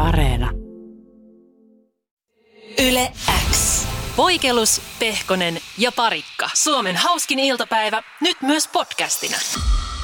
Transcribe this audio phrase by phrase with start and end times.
[0.00, 0.50] Areena.
[2.88, 3.12] Yle
[3.50, 3.86] X.
[4.16, 6.50] Voikelus, Pehkonen ja Parikka.
[6.54, 9.36] Suomen hauskin iltapäivä, nyt myös podcastina.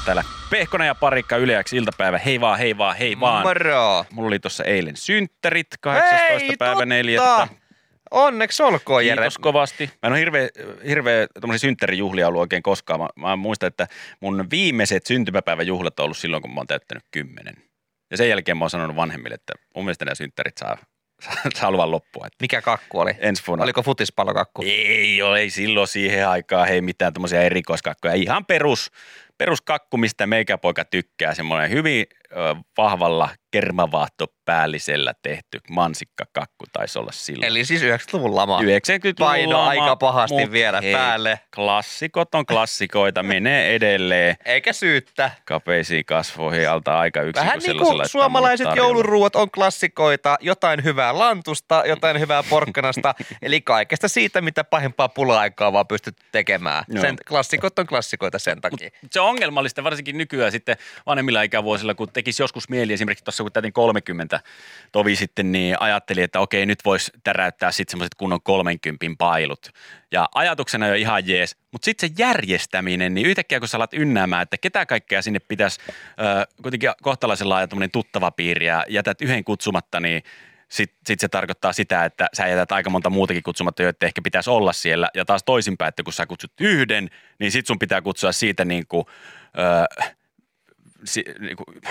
[0.05, 2.17] Täällä Pehkonen ja Parikka Yleäksi iltapäivä.
[2.17, 3.47] Hei vaan, hei vaan, hei vaan.
[3.47, 4.05] Moro!
[4.11, 6.39] Mulla oli tuossa eilen synttärit, 18.
[6.39, 6.85] Hei, päivä totta!
[6.85, 7.47] 4.
[8.11, 9.21] Onneksi olkoon, Jere.
[9.21, 9.85] Kiitos kovasti.
[9.85, 10.49] Mä en ole hirveä,
[10.87, 12.99] hirveä synttärijuhlia ollut oikein koskaan.
[12.99, 13.87] Mä, mä muistan, että
[14.19, 17.62] mun viimeiset syntymäpäiväjuhlat on ollut silloin, kun mä oon täyttänyt kymmenen.
[18.13, 20.77] Ja sen jälkeen mä oon sanonut vanhemmille, että mun mielestä nämä synttärit saa,
[21.55, 22.27] saa, luvan loppua.
[22.27, 23.11] Että Mikä kakku oli?
[23.19, 23.63] ensi vuonna.
[23.63, 24.63] Oliko futispallokakku?
[24.65, 28.13] Ei ole, ei silloin siihen aikaan, hei mitään tämmöisiä erikoiskakkoja.
[28.13, 28.91] Ihan perus,
[29.37, 31.33] peruskakku, mistä meikäpoika tykkää.
[31.33, 32.05] Semmoinen hyvin
[32.77, 37.47] vahvalla kermavaahtopäällisellä tehty mansikkakakku taisi olla silloin.
[37.47, 38.59] Eli siis 90-luvun lama.
[38.59, 41.39] 90-luvun Paino lama, aika pahasti mut vielä hei, päälle.
[41.55, 45.31] Klassikot on klassikoita, menee edelleen Eikä syyttä.
[45.45, 47.45] kapeisiin kasvoihin alta aika yksin.
[47.45, 53.61] Vähän niin kuin että suomalaiset jouluruuat on klassikoita, jotain hyvää lantusta, jotain hyvää porkkanasta, eli
[53.61, 56.83] kaikesta siitä, mitä pahimpaa pula-aikaa vaan pystyt tekemään.
[56.87, 57.01] Joo.
[57.01, 58.89] Sen klassikot on klassikoita sen takia.
[59.11, 60.75] se on ongelmallista varsinkin nykyään sitten
[61.05, 64.39] vanhemmilla ikävuosilla, kun tekisi joskus mieli esimerkiksi tuossa kun täytin 30
[64.91, 69.69] tovi sitten, niin ajattelin, että okei nyt voisi täräyttää sitten semmoiset kunnon 30 pailut.
[70.11, 74.41] Ja ajatuksena jo ihan jees, mutta sitten se järjestäminen, niin yhtäkkiä kun sä alat ynnäämään,
[74.41, 75.79] että ketä kaikkea sinne pitäisi
[76.61, 80.23] kuitenkin kohtalaisen laaja tuttava piiri ja jätät yhden kutsumatta, niin
[80.69, 84.49] sitten sit se tarkoittaa sitä, että sä jätät aika monta muutakin kutsumatta, joita ehkä pitäisi
[84.49, 85.09] olla siellä.
[85.13, 88.87] Ja taas toisinpäin, että kun sä kutsut yhden, niin sit sun pitää kutsua siitä niin
[88.87, 89.05] kuin,
[89.59, 90.05] öö,
[91.03, 91.81] si, niin kuin,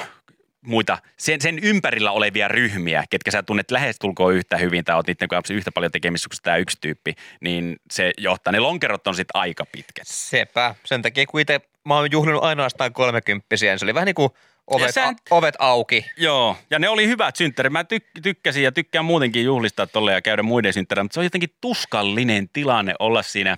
[0.67, 5.29] muita, sen, sen ympärillä olevia ryhmiä, ketkä sä tunnet lähestulkoon yhtä hyvin tai oot niiden
[5.29, 9.41] kanssa yhtä paljon tekemistä kuin tämä yksi tyyppi, niin se johtaa, ne lonkerot on sitten
[9.41, 10.07] aika pitkät.
[10.07, 10.75] Sepä.
[10.85, 14.31] Sen takia, kun itse mä oon juhlinut ainoastaan kolmekymppisiä, niin se oli vähän niin kuin
[14.67, 16.07] ovet, sä- a, ovet auki.
[16.17, 17.73] Joo, ja ne oli hyvät synttärit.
[17.73, 21.27] Mä tyk- tykkäsin ja tykkään muutenkin juhlistaa tolle ja käydä muiden synttärillä, mutta se on
[21.27, 23.57] jotenkin tuskallinen tilanne olla siinä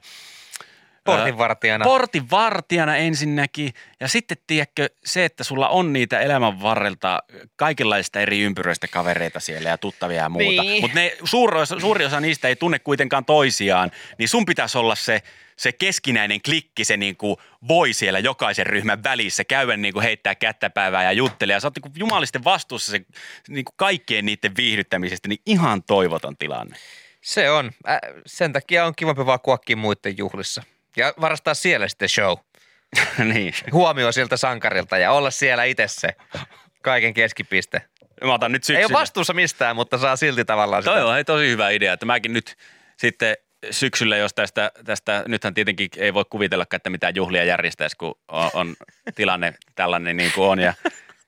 [1.04, 1.84] Portinvartijana.
[1.84, 3.72] Portinvartijana ensinnäkin.
[4.00, 7.22] Ja sitten, tiedätkö, se, että sulla on niitä elämän varrelta
[7.56, 10.62] kaikenlaista eri ympyröistä kavereita siellä ja tuttavia ja muuta.
[10.62, 10.82] Niin.
[10.82, 15.22] Mutta suuri osa, suuri osa niistä ei tunne kuitenkaan toisiaan, niin sun pitäisi olla se,
[15.56, 17.36] se keskinäinen klikki, se niin kuin
[17.68, 21.54] voi siellä jokaisen ryhmän välissä käydä niin kuin heittää kättäpäivää ja juttelee.
[21.54, 23.00] Ja sä oot niin kuin jumalisten vastuussa se,
[23.48, 26.76] niin kuin kaikkien niiden viihdyttämisestä, niin ihan toivoton tilanne.
[27.20, 27.70] Se on.
[27.88, 30.62] Äh, sen takia on kivampi vaan kuokkia muiden juhlissa.
[30.96, 32.36] Ja varastaa siellä sitten show.
[33.34, 33.54] niin.
[33.72, 36.08] Huomio siltä sankarilta ja olla siellä itse se
[36.82, 37.82] kaiken keskipiste.
[38.24, 38.86] Mä otan nyt Ei syksyllä.
[38.86, 40.92] ole vastuussa mistään, mutta saa silti tavallaan sitä.
[40.92, 42.56] Toi on hei, tosi hyvä idea, että mäkin nyt
[42.96, 43.36] sitten
[43.70, 48.50] syksyllä, jos tästä, tästä, nythän tietenkin ei voi kuvitellakaan, että mitään juhlia järjestäisi, kun on,
[48.54, 48.76] on
[49.14, 50.74] tilanne tällainen niin kuin on ja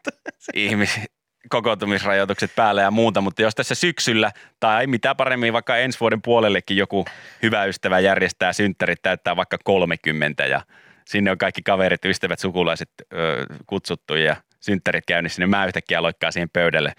[0.55, 1.01] ihmis,
[1.49, 6.77] kokoontumisrajoitukset päällä ja muuta, mutta jos tässä syksyllä tai mitä paremmin vaikka ensi vuoden puolellekin
[6.77, 7.05] joku
[7.43, 10.61] hyvä ystävä järjestää synttärit, täyttää vaikka 30 ja
[11.05, 16.31] sinne on kaikki kaverit, ystävät, sukulaiset ö, kutsuttu ja synttärit käynnissä, niin mä yhtäkkiä loikkaa
[16.31, 16.93] siihen pöydälle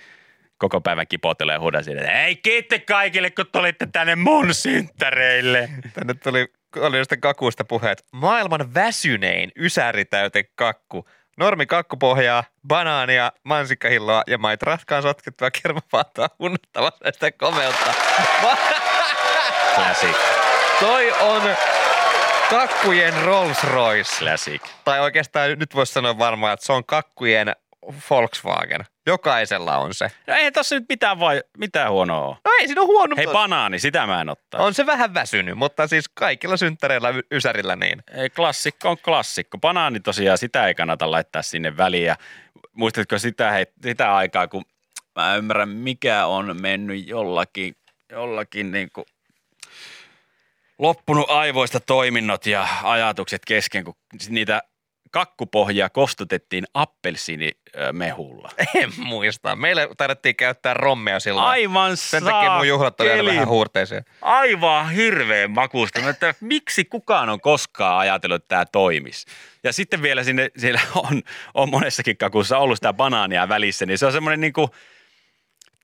[0.57, 5.69] koko päivän kipotella ja huudan siinä, että ei kiitti kaikille, kun tulitte tänne mun synttäreille.
[5.93, 6.47] Tänne tuli,
[6.79, 8.05] oli jostain kakuista puheet.
[8.11, 11.09] Maailman väsynein ysäritäyte kakku.
[11.37, 17.93] Normi kakkupohjaa, banaania, mansikkahilloa ja mait raskaan sotkettua kermavaahtoa unnettavasti sitä komeutta.
[19.75, 20.15] Classic,
[20.79, 21.41] Toi on
[22.49, 24.17] kakkujen Rolls Royce.
[24.19, 24.61] classic.
[24.83, 27.55] Tai oikeastaan nyt voisi sanoa varmaan, että se on kakkujen
[28.09, 28.85] Volkswagen.
[29.07, 30.11] Jokaisella on se.
[30.27, 32.37] No ei tossa nyt mitään, vai, mitään huonoa ole.
[32.45, 33.15] No ei siinä ole huono.
[33.15, 34.61] Hei banaani, sitä mä en ottaa.
[34.63, 38.03] On se vähän väsynyt, mutta siis kaikilla synttäreillä y- ysärillä niin.
[38.13, 39.57] Ei, klassikko on klassikko.
[39.57, 42.05] Banaani tosiaan, sitä ei kannata laittaa sinne väliin.
[42.05, 42.15] Ja
[42.73, 44.65] muistatko sitä, hei, sitä aikaa, kun
[45.15, 47.75] mä ymmärrän, mikä on mennyt jollakin,
[48.11, 49.05] jollakin niin kuin
[50.79, 53.95] loppunut aivoista toiminnot ja ajatukset kesken, kun
[54.29, 54.61] niitä
[55.11, 58.51] kakkupohjia kostutettiin appelsiinimehulla.
[58.75, 59.55] En muista.
[59.55, 61.47] Meillä taidettiin käyttää rommea silloin.
[61.47, 64.01] Aivan Sen takia mun juhlat oli vähän huurteisia.
[64.21, 66.01] aivan hirveän makusta.
[66.01, 69.25] Mä että miksi kukaan on koskaan ajatellut, että tämä toimisi?
[69.63, 71.21] Ja sitten vielä sinne, siellä on,
[71.53, 74.67] on monessakin kakussa ollut sitä banaania välissä, niin se on semmoinen niin kuin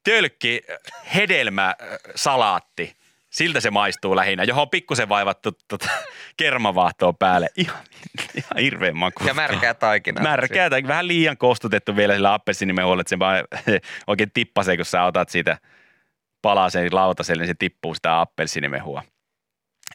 [0.04, 0.62] tölkki
[1.16, 3.03] hedelmäsalaatti.
[3.34, 5.90] Siltä se maistuu lähinnä, johon on pikkusen vaivattu tota,
[6.38, 7.50] kermavaahtoa päälle.
[7.58, 7.84] Ihan,
[8.36, 9.30] ihan hirveän makuista.
[9.30, 10.24] Ja märkää taikinaa.
[10.24, 13.44] Märkää tai vähän liian kostutettu vielä sillä appelsiinimehulla, että se vaan
[14.08, 15.58] oikein tippasee, kun sä otat siitä
[16.42, 19.04] palaseen lautaselle, niin se tippuu sitä appelsiinimehua.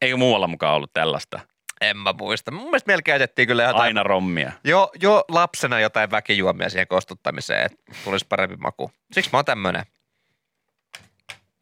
[0.03, 1.41] Eikö muualla mukaan ollut tällaista?
[1.81, 2.51] En mä muista.
[2.51, 4.53] Mun mielestä meillä käytettiin kyllä jotain, Aina rommia.
[4.65, 8.91] jo, jo lapsena jotain väkijuomia siihen kostuttamiseen, että tulisi parempi maku.
[9.13, 9.85] Siksi mä oon tämmönen.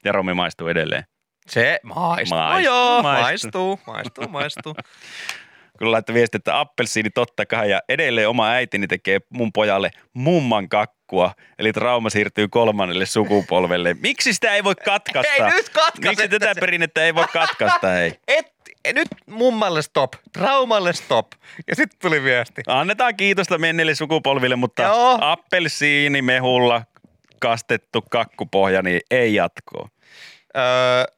[0.05, 1.05] Ja Romi maistuu edelleen.
[1.49, 2.39] Se maistuu.
[2.39, 3.79] Maistuu, no joo, maistuu.
[3.87, 4.75] maistuu, maistuu, maistuu.
[5.79, 10.69] Kun laittoi viesti, että appelsiini totta kai ja edelleen oma äitini tekee mun pojalle mumman
[10.69, 13.97] kakkua, eli trauma siirtyy kolmannelle sukupolvelle.
[14.01, 15.33] Miksi sitä ei voi katkaista?
[15.33, 16.61] Ei nyt katkaise Miksi tätä se.
[16.61, 18.13] perinnettä ei voi katkaista, hei?
[18.29, 18.53] Et,
[18.93, 21.27] nyt mummalle stop, traumalle stop.
[21.69, 22.63] Ja sitten tuli viesti.
[22.67, 25.19] Annetaan kiitosta menneille sukupolville, mutta Joo.
[25.21, 26.83] appelsiinimehulla
[27.39, 29.89] kastettu kakkupohja, niin ei jatkoa.
[30.57, 31.16] Öö,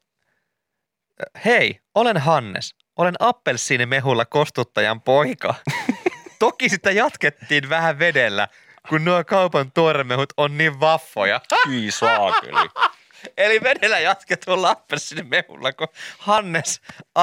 [1.45, 2.75] hei, olen Hannes.
[2.97, 5.55] Olen appelsiinimehulla kostuttajan poika.
[6.39, 8.47] Toki sitä jatkettiin vähän vedellä,
[8.89, 11.41] kun nuo kaupan tuoremehut on niin vaffoja.
[11.67, 12.69] Hyi saakeli.
[13.37, 15.87] Eli vedellä jatketulla appelsiinimehulla, kun
[16.17, 16.81] Hannes,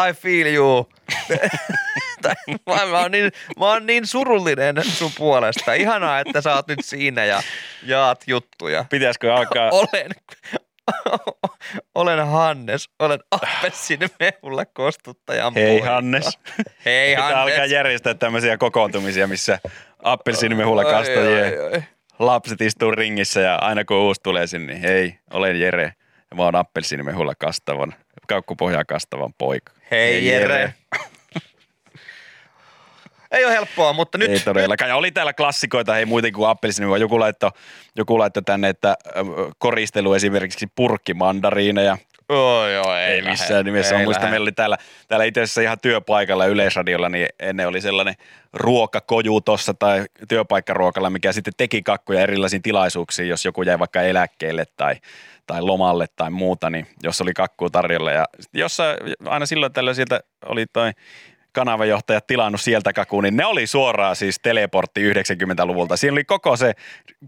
[0.08, 0.88] I feel you.
[2.22, 5.72] Tai mä, mä, oon niin, mä oon niin surullinen sun puolesta.
[5.72, 7.42] Ihanaa, että sä oot nyt siinä ja
[7.82, 8.84] jaat juttuja.
[8.90, 10.10] Pitäisikö alkaa Olen,
[11.94, 15.94] olen Hannes, olen appelsiinimehulla kostuttajan Hei poika.
[15.94, 16.38] Hannes.
[16.84, 17.52] Hei Pitää Hannes.
[17.54, 19.58] alkaa järjestää tämmöisiä kokoontumisia, missä
[20.02, 21.82] appelsiinimehulla kastajien oi.
[22.18, 25.92] lapset istuu ringissä ja aina kun uusi tulee sinne, niin hei, olen Jere
[26.30, 27.94] ja mä oon appelsiinimehulla kastavan,
[28.28, 29.72] kaukkupohjaa kastavan poika.
[29.90, 30.74] Hei Jere.
[33.36, 34.88] Ei ole helppoa, mutta nyt, Ei todellakaan.
[34.88, 37.50] Ja oli täällä klassikoita, hei muuten kuin appelsiini, joku laittoi,
[37.96, 39.20] joku laittoi tänne, että ö,
[39.58, 41.98] koristelu esimerkiksi purkkimandariineja.
[42.28, 43.98] Oi, oi, Ei, ei missään lähde, nimessä.
[43.98, 44.30] ei lähde.
[44.30, 44.76] meillä oli täällä,
[45.08, 48.14] täällä itse asiassa ihan työpaikalla Yleisradiolla, niin ennen oli sellainen
[48.52, 54.64] ruokakoju tuossa tai työpaikkaruokalla, mikä sitten teki kakkuja erilaisiin tilaisuuksiin, jos joku jäi vaikka eläkkeelle
[54.76, 54.94] tai,
[55.46, 58.12] tai lomalle tai muuta, niin jos oli kakkua tarjolla.
[58.12, 58.24] Ja
[58.54, 60.92] jossain, aina silloin tällöin sieltä oli toi
[61.56, 65.96] kanavajohtaja tilannut sieltä kakuun, niin ne oli suoraan siis teleportti 90-luvulta.
[65.96, 66.74] Siinä oli koko se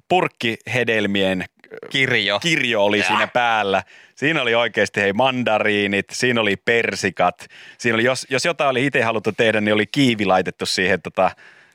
[0.08, 1.44] purkkihedelmien
[1.90, 2.38] Kirjo.
[2.40, 3.82] kirjo oli siinä päällä.
[4.14, 7.46] Siinä oli oikeasti hei mandariinit, siinä oli persikat.
[7.78, 11.30] Siinä oli, jos, jos jotain oli itse haluttu tehdä, niin oli kiivi laitettu siihen tota,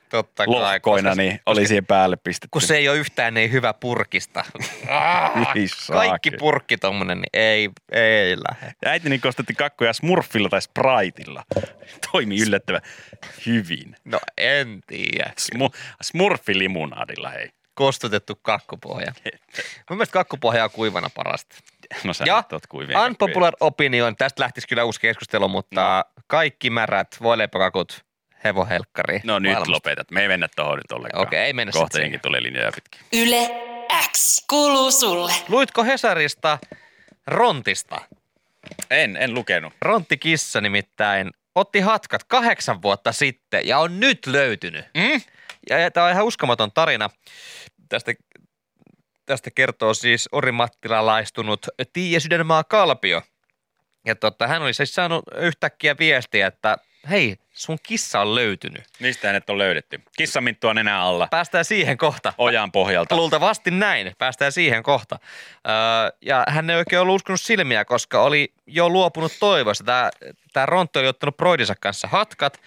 [0.08, 0.54] Totta kai.
[0.54, 2.48] lohkoina, koska- niin oli siihen päälle pistetty.
[2.50, 4.44] Kun se ei ole yhtään niin hyvä purkista.
[4.88, 8.72] Ah, Hyi Kaikki purkki tommonen, niin ei, ei lähde.
[8.84, 11.44] Äitini kostutti kakkuja smurfilla tai spriteilla.
[12.12, 12.82] Toimi yllättävän
[13.46, 13.96] hyvin.
[14.04, 15.32] No en tiedä.
[15.38, 15.70] Smu,
[16.02, 17.50] smurfilimunaadilla, hei.
[17.74, 19.12] Kostutettu kakkupohja.
[19.90, 21.56] Mun mielestä kakkupohja on kuivana parasta.
[22.04, 22.98] No sä Ja nyt kakkujen.
[22.98, 28.04] unpopular opinion, tästä lähtisi kyllä uusi keskustelu, mutta kaikki märät voileipäkakut
[28.44, 29.20] hevohelkkari.
[29.24, 29.72] No nyt maailmasta.
[29.72, 30.10] lopetat.
[30.10, 31.26] Me ei mennä tohon nyt ollenkaan.
[31.26, 33.00] Okei, ei mennä Kohta jengi tulee linjoja pitkin.
[33.12, 33.50] Yle
[34.12, 35.32] X kuuluu sulle.
[35.48, 36.58] Luitko Hesarista
[37.26, 38.00] Rontista?
[38.90, 39.72] En, en lukenut.
[39.82, 44.84] Ronttikissa nimittäin otti hatkat kahdeksan vuotta sitten ja on nyt löytynyt.
[44.94, 45.20] Mm?
[45.70, 47.10] Ja, ja tämä on ihan uskomaton tarina.
[47.88, 48.12] Tästä,
[49.26, 53.22] tästä kertoo siis orimattilalaistunut Tiia Sydänmaa Kalpio.
[54.06, 56.76] Ja tota, hän oli siis saanut yhtäkkiä viestiä, että
[57.10, 58.84] hei, sun kissa on löytynyt.
[59.00, 60.00] Mistä hänet on löydetty?
[60.16, 61.28] Kissaminttua nenä alla.
[61.30, 62.32] Päästään siihen kohta.
[62.38, 63.16] Ojan pohjalta.
[63.16, 64.12] Luultavasti näin.
[64.18, 65.18] Päästään siihen kohta.
[65.68, 65.72] Öö,
[66.20, 69.84] ja hän ei oikein ollut uskonut silmiä, koska oli jo luopunut toivosta.
[69.84, 70.10] Tämä,
[70.52, 72.60] tämä Rontti oli ottanut Broidinsa kanssa hatkat.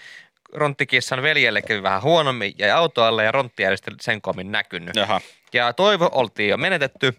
[0.54, 4.96] Ronttikissan veljelle kävi vähän huonommin, jäi autoalle ja Rontti ei sitten sen komin näkynyt.
[4.96, 5.22] Jaha.
[5.54, 7.18] Ja toivo oltiin jo menetetty,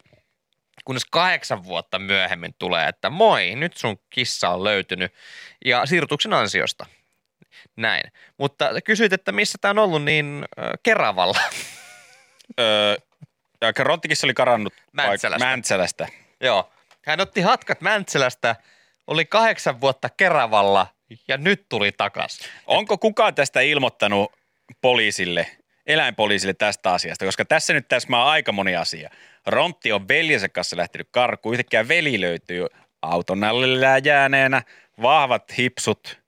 [0.85, 5.13] kunnes kahdeksan vuotta myöhemmin tulee, että moi, nyt sun kissa on löytynyt.
[5.65, 6.87] Ja siirrytyksen ansiosta.
[7.77, 8.13] Näin.
[8.39, 11.39] Mutta kysyit, että missä tämä on ollut, niin äh, Keravalla.
[12.61, 12.97] Öö,
[13.61, 15.47] ja Rottikissa oli karannut paik- Mäntsälästä.
[15.47, 16.09] Mäntsälästä.
[16.41, 16.73] Joo.
[17.07, 18.57] Hän otti hatkat Mäntsälästä,
[19.07, 20.87] oli kahdeksan vuotta Keravalla
[21.29, 22.39] ja nyt tuli takas.
[22.67, 24.33] Onko kukaan tästä ilmoittanut
[24.81, 25.47] poliisille,
[25.87, 27.25] eläinpoliisille tästä asiasta?
[27.25, 29.11] Koska tässä nyt täsmää aika moni asia.
[29.47, 31.55] Rontti on veljensä kanssa lähtenyt karkuun.
[31.55, 32.67] Yhtäkkiä veli löytyy
[33.03, 34.63] auton alle jääneenä,
[35.03, 36.21] vahvat hipsut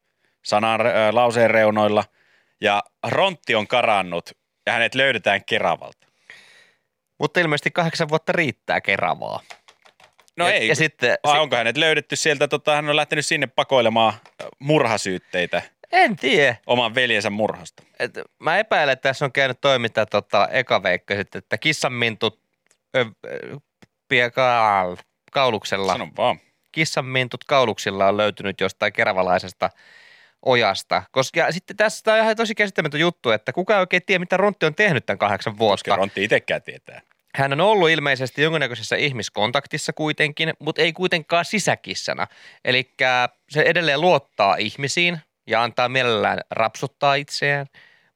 [0.45, 2.05] sanan äh, lauseen reunoilla.
[2.61, 4.31] Ja Rontti on karannut
[4.67, 6.07] ja hänet löydetään Keravalta.
[7.19, 9.41] Mutta ilmeisesti kahdeksan vuotta riittää Keravaa.
[10.37, 10.69] No ja, ei.
[10.69, 14.13] Ja sitten, Vai onko hänet löydetty sieltä, tota, hän on lähtenyt sinne pakoilemaan
[14.59, 16.57] murhasyytteitä en tiedä.
[16.67, 17.83] oman veljensä murhasta.
[17.99, 22.41] Et mä epäilen, että tässä on käynyt toimittaa tota, eka veikka sitten, että kissanmintut
[22.97, 23.59] ö, ö,
[25.33, 26.41] kauluksella, Sano vaan.
[26.73, 29.71] kissanmintut kauluksilla on löytynyt jostain keravalaisesta
[30.47, 31.03] ojasta.
[31.13, 34.67] Koska sitten tässä on ihan tosi käsittämätön juttu, että kuka ei oikein tiedä, mitä Rontti
[34.67, 35.97] on tehnyt tämän kahdeksan Koska vuotta.
[35.97, 37.01] Rontti itsekään tietää.
[37.35, 42.27] Hän on ollut ilmeisesti jonkinnäköisessä ihmiskontaktissa kuitenkin, mutta ei kuitenkaan sisäkissana.
[42.65, 42.95] Eli
[43.51, 47.67] se edelleen luottaa ihmisiin ja antaa mielellään rapsuttaa itseään,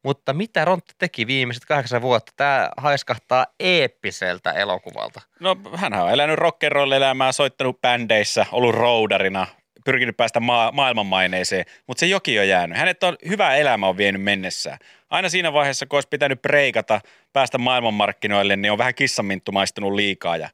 [0.04, 2.32] Mutta mitä Rontti teki viimeiset kahdeksan vuotta?
[2.36, 5.20] Tämä haiskahtaa eeppiseltä elokuvalta.
[5.40, 9.46] No hän on elänyt rock'n'roll-elämää, soittanut bändeissä, ollut roudarina,
[9.84, 12.78] pyrkinyt päästä maa- maailmanmaineeseen, mutta se joki on jäänyt.
[12.78, 14.78] Hänet on hyvä elämä on vienyt mennessään.
[15.10, 17.00] Aina siinä vaiheessa, kun olisi pitänyt preikata,
[17.32, 20.48] päästä maailmanmarkkinoille, niin on vähän kissaminttu maistunut liikaa ja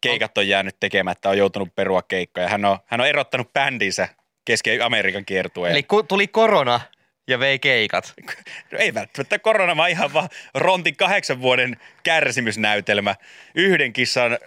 [0.00, 2.48] keikat on jäänyt tekemättä, on joutunut perua keikkoja.
[2.48, 4.08] Hän on, hän on erottanut bändinsä
[4.44, 5.72] kesken Amerikan kiertueen.
[5.72, 6.80] Eli ku, tuli korona
[7.28, 8.14] ja vei keikat.
[8.72, 13.14] No ei välttämättä korona, vaan ihan vaan Rontin kahdeksan vuoden kärsimysnäytelmä.
[13.54, 14.38] Yhden kissan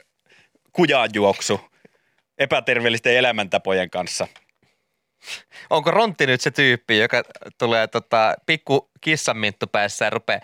[0.73, 1.72] kujaanjuoksu
[2.43, 4.27] epäterveellisten elämäntapojen kanssa.
[5.69, 7.23] Onko Rontti nyt se tyyppi, joka
[7.57, 10.41] tulee tota, pikku kissanminttu päässä ja rupeaa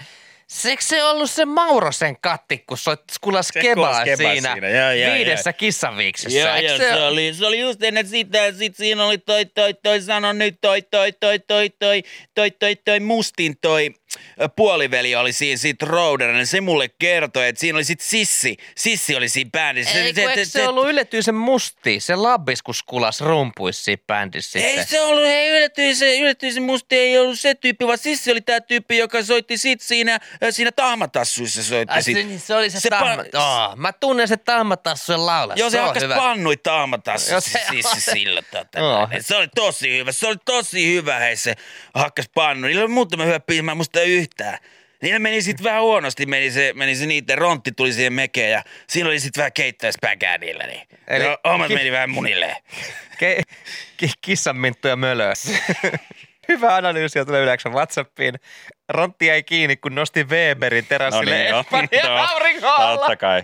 [0.50, 4.70] Seikö se ollut se Maurosen katti, kun soit skulas Se kebaa kulas kebaa siinä, siinä,
[4.70, 6.40] joo, joo, viidessä kissanviiksessä?
[6.40, 10.02] Joo, joo, se, oli, se oli just ennen sitä, sit siinä oli toi, toi, toi,
[10.02, 12.04] sano nyt toi, toi, toi, toi, toi,
[12.36, 13.94] toi, toi, toi, mustin toi
[14.56, 19.30] puoliveli oli siinä sit rouderina, se mulle kertoi, että siinä oli sit Sissi, Sissi oli
[19.30, 20.00] siinä bändissä.
[20.00, 25.02] Eikö, eikö se ollut yllätyisen musti, se labbis, kun skulas rumpuisi siinä bändissä Ei se
[25.02, 29.24] ollut, hei yllätyisen, yllätyisen musta ei ollut se tyyppi, vaan Sissi oli tää tyyppi, joka
[29.24, 33.24] soitti sit siinä, siinä tahmatassuissa soitti Ai, se, niin se oli se, Se se tahma.
[33.36, 35.54] Oh, mä tunnen se tahmatassujen laula.
[35.58, 36.16] Joo, se, on hakkas hyvä.
[36.16, 38.80] pannui tahmatassuissa Joo, se- Sissi sillä tota.
[39.10, 39.24] Näin.
[39.24, 41.56] Se oli tosi hyvä, se oli tosi hyvä, hei se
[41.96, 42.68] hakkas pannu.
[42.68, 44.58] Niillä oli muutama hyvä biisi, mä en muista yhtään.
[45.02, 48.64] Niillä meni sitten vähän huonosti, meni se, meni se niiden, rontti tuli siihen mekeen ja
[48.90, 50.64] siinä oli sitten vähän keittäispäkää niillä.
[50.68, 50.88] Niin.
[51.08, 51.36] Eli- Eli...
[51.48, 52.56] Hommat meni vähän munilleen.
[53.24, 53.42] Ke-
[53.98, 55.34] ki- kissanminttu ja mölö.
[56.48, 58.34] Hyvä analyysi tulee yleensä Whatsappiin.
[58.90, 61.56] Rontti jäi kiinni, kun nosti Weberin terassille No niin.
[61.56, 62.98] Espanjan Joo, aurinkoalla.
[62.98, 63.44] Totta kai.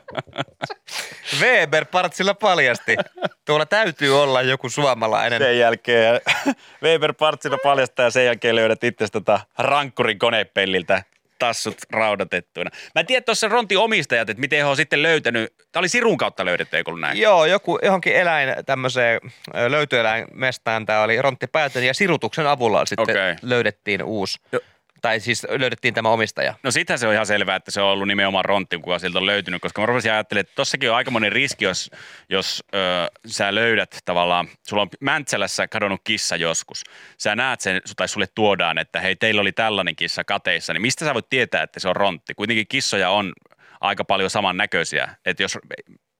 [1.40, 2.96] Weber partsilla paljasti.
[3.44, 5.38] Tuolla täytyy olla joku suomalainen.
[5.38, 6.20] Sen jälkeen
[6.82, 11.02] Weber Partsina paljastaa ja sen jälkeen löydät itse tota rankkurin konepelliltä
[11.40, 12.70] tassut raudatettuina.
[12.94, 16.16] Mä en tiedä tuossa Ronti omistajat, että miten he on sitten löytänyt, tämä oli Sirun
[16.18, 17.18] kautta löydetty, eikö ollut näin?
[17.18, 19.20] Joo, joku johonkin eläin tämmöiseen
[19.68, 23.34] löytyeläinmestään tämä oli Rontti Päätön ja sirutuksen avulla sitten Okei.
[23.42, 24.38] löydettiin uusi.
[24.52, 24.60] Jo-
[25.00, 26.54] Tai siis löydettiin tämä omistaja.
[26.62, 29.26] No sittenhän se on ihan selvää, että se on ollut nimenomaan Rontti, kuka sieltä on
[29.26, 31.90] löytynyt, koska mä rupesin ajattelemaan, että tossakin on aikamoinen riski, jos,
[32.28, 32.78] jos ö,
[33.26, 36.84] sä löydät tavallaan, sulla on Mäntsälässä kadonnut kissa joskus.
[37.18, 41.04] Sä näet sen, tai sulle tuodaan, että hei, teillä oli tällainen kissa kateissa, niin mistä
[41.04, 42.34] sä voit tietää, että se on Rontti?
[42.34, 43.32] Kuitenkin kissoja on
[43.80, 45.08] aika paljon samannäköisiä.
[45.26, 45.58] Että jos,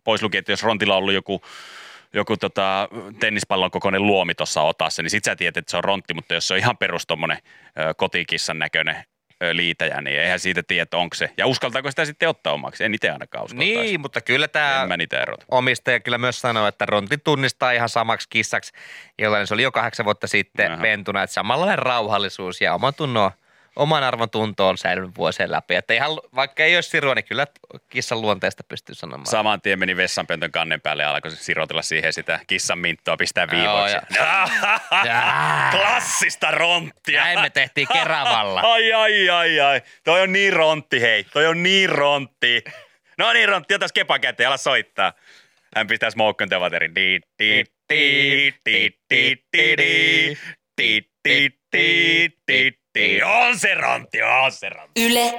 [0.05, 1.43] pois lukien, että jos Rontilla on ollut joku
[2.15, 2.89] joku tota,
[3.21, 6.49] tennispallon kokoinen luomi tuossa otassa, niin sit sä tiedät, että se on rontti, mutta jos
[6.49, 7.39] se on ihan perus tommonen
[7.79, 9.05] ö, kotikissan näköinen
[9.53, 11.31] liitäjä, niin eihän siitä tiedä, että onko se.
[11.37, 12.85] Ja uskaltaako sitä sitten ottaa omaksi?
[12.85, 13.83] En itse ainakaan uskaltaisi.
[13.83, 14.89] Niin, mutta kyllä tämä
[15.51, 18.73] omistaja kyllä myös sanoi, että Rontti tunnistaa ihan samaksi kissaksi,
[19.19, 20.83] jollainen se oli jo kahdeksan vuotta sitten Aha.
[20.83, 23.31] pentuna, että samanlainen rauhallisuus ja oman tunnon,
[23.77, 25.75] oman arvon tunto on säilynyt vuosien läpi.
[25.75, 27.47] Että ihan, vaikka ei olisi sirua, niin kyllä
[27.89, 29.27] kissan luonteesta pystyy sanomaan.
[29.27, 33.97] Saman tien meni vessanpöntön kannen päälle ja alkoi sirotella siihen sitä kissan minttoa, pistää viivoiksi.
[35.71, 37.25] Klassista ronttia.
[37.25, 38.61] Näin me tehtiin Keravalla.
[38.61, 39.83] ai, ai, ai, ai.
[40.05, 41.25] Toi on niin rontti, hei.
[41.25, 42.65] Toi on niin rontti.
[43.19, 45.13] No niin, rontti, otas kepa käteen, ala soittaa.
[45.77, 46.95] Hän pistää smoke on the waterin.
[46.95, 50.37] Di, di, di, di, di, di,
[50.83, 53.23] di, di, di, di, di, di.
[53.23, 55.07] On se rontti, on se rontti.
[55.07, 55.33] Yle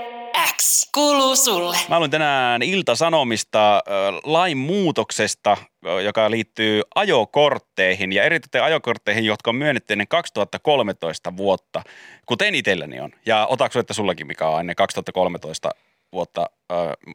[0.58, 1.78] X kuuluu sulle.
[1.90, 3.82] Mä luin tänään Ilta-Sanomista ö,
[4.24, 5.58] lain muutoksesta,
[6.04, 11.82] joka liittyy ajokortteihin ja erityisesti ajokortteihin, jotka on myönnetty ennen 2013 vuotta,
[12.26, 13.12] kuten itselläni on.
[13.26, 15.70] Ja otaksu, että sullakin mikä on ennen 2013
[16.14, 16.46] vuotta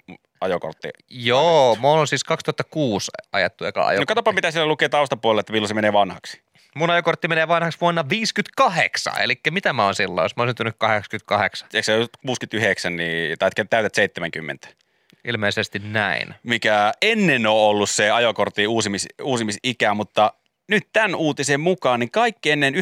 [0.09, 0.89] m- ajokortti.
[1.11, 4.07] Joo, mulla on siis 2006 ajattu eka No ajokortti.
[4.07, 6.43] katsoppa, mitä siellä lukee taustapuolella, että milloin se menee vanhaksi.
[6.77, 10.75] Mun ajokortti menee vanhaksi vuonna 58, eli mitä mä oon silloin, jos mä oon syntynyt
[10.79, 11.69] 88?
[11.75, 14.69] Eikö se ole 69, niin, tai täytät 70?
[15.25, 16.35] Ilmeisesti näin.
[16.43, 20.33] mikä ennen on ollut se ajokortin uusimis, uusimisikä, mutta
[20.69, 22.81] nyt tämän uutisen mukaan, niin kaikki ennen 19.1.2013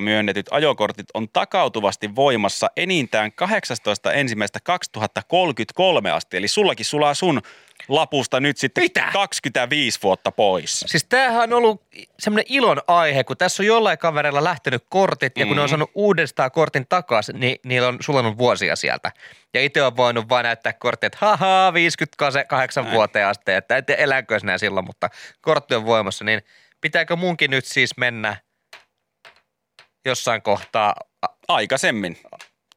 [0.00, 3.46] myönnetyt ajokortit on takautuvasti voimassa enintään 18.1.2033
[6.12, 6.36] asti.
[6.36, 7.42] Eli sullakin sulaa sun
[7.88, 9.08] lapusta nyt sitten Mitä?
[9.12, 10.80] 25 vuotta pois.
[10.86, 11.82] Siis tämähän on ollut
[12.18, 15.70] semmoinen ilon aihe, kun tässä on jollain kaverilla lähtenyt kortit ja kun ne on Mhm.
[15.70, 19.12] saanut uudestaan kortin takaisin, niin niillä on sulanut vuosia sieltä.
[19.54, 22.94] Ja itse on voinut vaan näyttää korttia, että haha, 58 Näin.
[22.94, 25.08] vuoteen asti, että en tiedä elänkö sinä silloin, mutta
[25.40, 26.42] kortti on voimassa, niin
[26.80, 28.36] pitääkö munkin nyt siis mennä
[30.04, 30.94] jossain kohtaa
[31.48, 32.18] Aikaisemmin.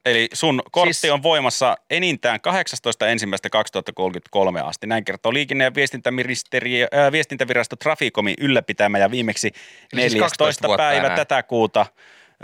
[0.06, 4.88] Eli sun kortti Siis- on voimassa enintään 18.1.2033 asti.
[4.88, 9.56] Näin kertoo liikenne- ja viestintäministeriö, äh, viestintävirasto Traficomin ylläpitämä ja viimeksi Eli
[10.02, 10.20] siis 14.
[10.20, 11.16] 12 vuotta päivä enää.
[11.16, 11.86] tätä kuuta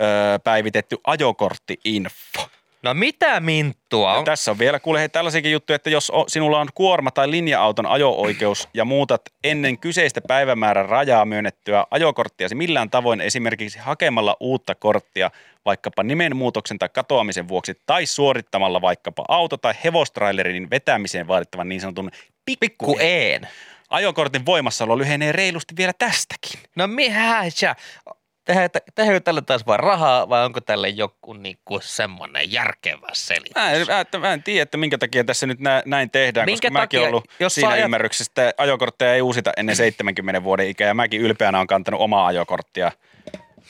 [0.02, 2.47] öö, päivitetty ajokortti-info.
[2.88, 4.16] No mitä minttua?
[4.16, 7.86] Ja tässä on vielä kuule hei, tällaisiakin juttuja, että jos sinulla on kuorma- tai linja-auton
[7.86, 15.32] ajo-oikeus ja muutat ennen kyseistä päivämäärän rajaa myönnettyä ajokorttiasi millään tavoin esimerkiksi hakemalla uutta korttia
[15.66, 22.12] vaikkapa nimenmuutoksen tai katoamisen vuoksi tai suorittamalla vaikkapa auto- tai hevostrailerin vetämiseen vaadittavan niin sanotun
[22.46, 23.48] pikku pikku een.
[23.90, 26.60] Ajokortin voimassaolo lyhenee reilusti vielä tästäkin.
[26.76, 27.76] No mihän sä?
[28.96, 33.56] Tehdäänkö tälle taas vain rahaa vai onko tälle joku niinku semmoinen järkevä selitys?
[33.56, 36.68] Mä en, mä, mä en tiedä, että minkä takia tässä nyt nä, näin tehdään, Minkä
[36.68, 37.00] koska mäkin takia?
[37.00, 40.94] olen ollut Jos siinä ajat- ymmärryksessä, että ajokortteja ei uusita ennen 70 vuoden ikää ja
[40.94, 42.92] mäkin ylpeänä on kantanut omaa ajokorttia.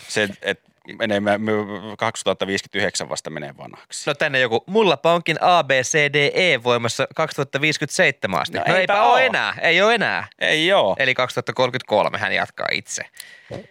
[0.07, 0.69] Se, että
[0.99, 1.51] menee, mä- mä-
[1.97, 4.09] 2059 vasta menee vanhaksi.
[4.09, 8.57] No tänne joku, mullapa onkin A, B, C, D, E voimassa 2057 asti.
[8.57, 10.27] No No, eipä ole enää, ei ole enää.
[10.39, 10.95] Ei joo.
[10.99, 13.03] Eli 2033 hän jatkaa itse.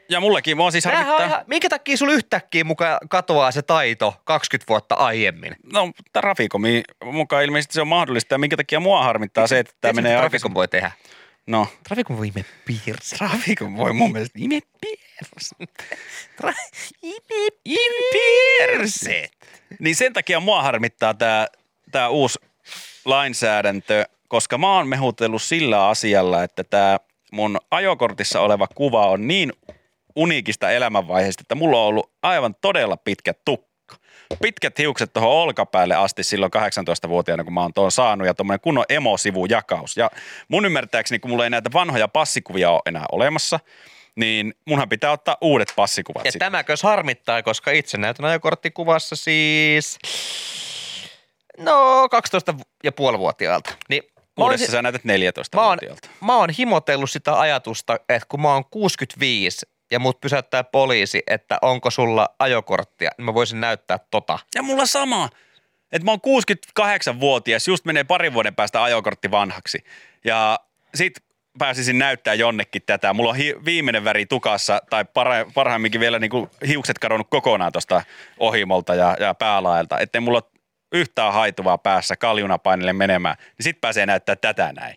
[0.08, 1.37] Ja mullakin, mua siis Tämähän on harmittaa.
[1.37, 5.56] ihan, minkä takia sulla yhtäkkiä mukaan katoaa se taito 20 vuotta aiemmin?
[5.73, 8.35] No, Trafikomi mukaan ilmeisesti se on mahdollista.
[8.35, 10.18] Ja minkä takia mua harmittaa se, että tämä menee.
[10.18, 10.90] Traficom voi tehdä.
[11.46, 13.16] No, Traficom voi ime piirsi.
[13.16, 15.05] Trafikon voi mun mielestä ime piers.
[18.12, 19.28] Piirsi.
[19.78, 21.46] Niin sen takia mua harmittaa tämä
[21.92, 22.38] tää uusi
[23.04, 26.99] lainsäädäntö, koska mä oon mehutellut sillä asialla, että tämä
[27.32, 29.52] mun ajokortissa oleva kuva on niin
[30.16, 33.66] uniikista elämänvaiheesta, että mulla on ollut aivan todella pitkä tukka.
[34.42, 38.85] Pitkät hiukset tuohon olkapäälle asti silloin 18-vuotiaana, kun mä oon tuon saanut, ja tuommoinen kunnon
[38.88, 39.96] emosivujakaus.
[39.96, 40.11] Ja
[40.49, 43.61] mun ymmärtääkseni, kun mulla ei näitä vanhoja passikuvia ole enää olemassa,
[44.16, 46.46] niin munhan pitää ottaa uudet passikuvat Ja sitten.
[46.46, 49.99] tämäkös harmittaa, koska itse näytän ajokorttikuvassa siis...
[51.58, 52.54] No, 12
[52.85, 53.75] ja puoli vuotiaalta.
[53.88, 54.02] Niin
[54.40, 55.78] Uudessa sä näytät 14 mä, oon,
[56.25, 61.58] mä oon himotellut sitä ajatusta, että kun mä oon 65 ja mut pysäyttää poliisi, että
[61.62, 64.38] onko sulla ajokorttia, niin mä voisin näyttää tota.
[64.54, 65.28] Ja mulla sama.
[65.92, 66.42] Että mä oon
[66.80, 69.78] 68-vuotias, just menee parin vuoden päästä ajokortti vanhaksi.
[70.25, 70.61] Ja
[70.94, 71.25] sit
[71.58, 73.12] pääsisin näyttää jonnekin tätä.
[73.12, 78.02] Mulla on hi- viimeinen väri tukassa, tai para- parhaimminkin vielä niinku hiukset kadonnut kokonaan tuosta
[78.38, 80.00] ohimolta ja, ja päälaelta.
[80.00, 80.60] Ettei mulla ole
[80.92, 84.97] yhtään haituvaa päässä kaljuna painille menemään, niin sit pääsee näyttää tätä näin.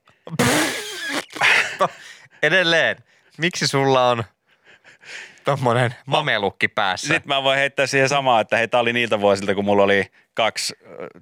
[2.43, 2.95] Edelleen,
[3.37, 4.23] miksi sulla on
[5.45, 7.07] tommonen mamelukki päässä?
[7.07, 10.05] Sitten mä voin heittää siihen samaa, että hei, tää oli niiltä vuosilta, kun mulla oli
[10.33, 10.73] kaksi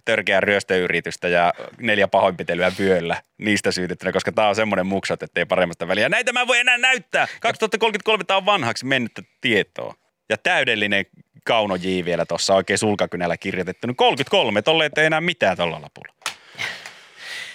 [0.06, 5.88] törkeää ryöstöyritystä ja neljä pahoinpitelyä vyöllä niistä syytettynä, koska tää on semmoinen muksat, ettei paremmasta
[5.88, 6.10] väliä.
[6.10, 7.27] Näitä mä en voi enää näyttää.
[7.41, 9.93] 2033 tää on vanhaksi mennyttä tietoa.
[10.30, 11.06] Ja täydellinen
[11.45, 13.88] Kauno J vielä tuossa oikein sulkakynällä kirjoitettu.
[13.95, 16.13] 33, tolle ettei enää mitään tuolla lapulla.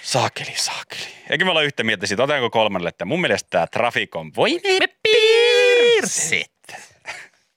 [0.02, 1.06] Saakeli, saakeli.
[1.30, 4.86] Eikö me olla yhtä mieltä siitä, otetaanko kolmannelle, että mun mielestä tämä Traficom voi Me
[5.02, 6.51] piirsit.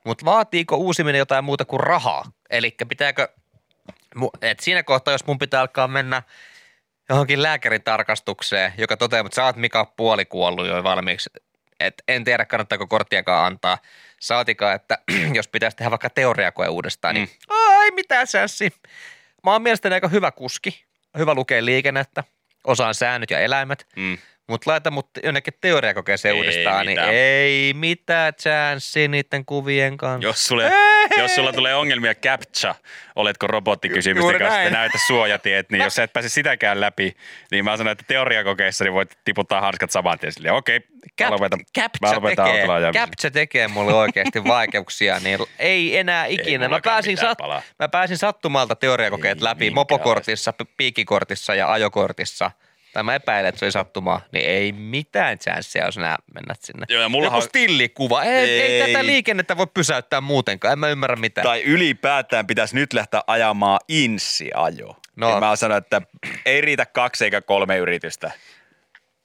[0.06, 2.24] Mutta vaatiiko uusiminen jotain muuta kuin rahaa?
[2.50, 3.28] Eli pitääkö,
[4.42, 6.24] et siinä kohtaa, jos mun pitää alkaa mennä
[7.10, 11.30] johonkin lääkärin tarkastukseen, joka toteaa, että sä oot Mika puoli kuollut jo valmiiksi,
[11.80, 13.78] et en tiedä kannattaako korttiakaan antaa.
[14.20, 14.98] Saatikaan, että
[15.38, 17.56] jos pitäisi tehdä vaikka teoriakoe uudestaan, niin Mm.
[17.56, 18.74] ai mitä sässi.
[19.44, 20.86] Mä oon mielestäni aika hyvä kuski,
[21.18, 22.24] hyvä lukea liikennettä,
[22.64, 24.18] osaan säännöt ja eläimet, Mm.
[24.48, 27.08] Mutta laita mut jonnekin teoriakokeeseen Ei uudestaan, mitään.
[27.08, 30.28] niin ei mitään chanssi niiden kuvien kanssa.
[30.28, 30.72] Jos, sulle,
[31.18, 32.76] jos sulla tulee ongelmia CAPTCHA,
[33.16, 34.74] oletko robottikysymysten Juuri kanssa, näin.
[34.74, 37.16] näytä suojatiet, niin jos sä et pääse sitäkään läpi,
[37.52, 40.80] niin mä sanon, että teoriakokeissa niin voit tiputtaa hanskat saman tien silleen, okei,
[41.22, 42.92] Cap, mä lopetan, mä Captcha, lopetan tekee.
[42.94, 46.60] Captcha tekee mulle oikeasti vaikeuksia, niin ei enää ikinä.
[46.66, 47.62] Mä mullakaan pääsin, sat, palaa.
[47.80, 52.52] mä pääsin sattumalta teoriakokeet Ei läpi mopokortissa, pi- piikkikortissa ja ajokortissa.
[52.96, 56.86] Tai mä epäilen, että se oli sattumaa, niin ei mitään chanssia, jos nää mennät sinne.
[56.90, 58.24] Joo, ja mullahan Joku on- stillikuva.
[58.24, 58.62] Ei, ei.
[58.62, 61.46] ei tätä liikennettä voi pysäyttää muutenkaan, en mä ymmärrä mitään.
[61.46, 64.96] Tai ylipäätään pitäisi nyt lähteä ajamaan insiajo.
[65.16, 65.30] No.
[65.30, 66.02] Ja mä sanon, että
[66.46, 68.32] ei riitä kaksi eikä kolme yritystä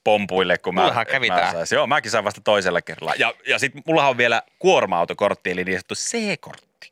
[0.05, 1.77] pompuille, kun mä, Mullahan kävi mä saisin.
[1.77, 3.15] Joo, mäkin sain vasta toisella kerralla.
[3.19, 6.91] Ja, ja sitten mullahan on vielä kuorma-autokortti, eli niin sanottu C-kortti.